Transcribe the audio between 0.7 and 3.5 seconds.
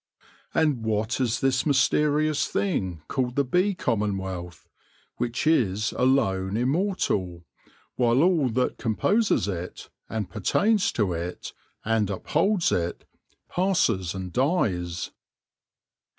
what is this mys terious thing called the